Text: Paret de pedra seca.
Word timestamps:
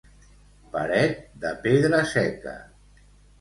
Paret 0.75 1.19
de 1.43 1.51
pedra 1.67 2.01
seca. 2.15 2.57